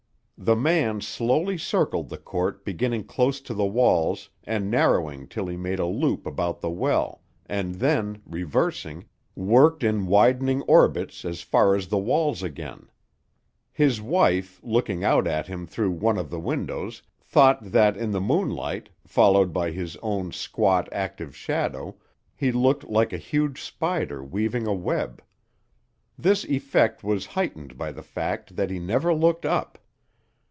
[0.43, 5.55] The man slowly circled the court beginning close to the walls and narrowing till he
[5.55, 11.75] made a loop about the well, and then, reversing, worked in widening orbits as far
[11.75, 12.89] as the walls again.
[13.71, 18.19] His wife, looking out at him through one of the windows, thought that, in the
[18.19, 21.97] moonlight, followed by his own squat, active shadow,
[22.35, 25.21] he looked like a huge spider weaving a web.
[26.17, 29.77] This effect was heightened by the fact that he never looked up.